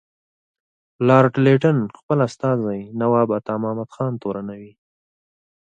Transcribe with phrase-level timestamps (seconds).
[1.07, 4.73] لارډ لیټن خپل استازی نواب عطامحمد خان تورنوي.